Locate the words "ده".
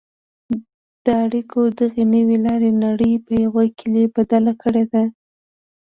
4.91-5.03